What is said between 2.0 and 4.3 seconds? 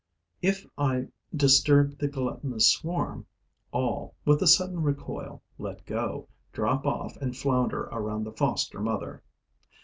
gluttonous swarm, all,